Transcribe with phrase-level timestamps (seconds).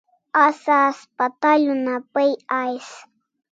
[0.45, 2.29] Asa haspatal una pai
[2.61, 2.89] ais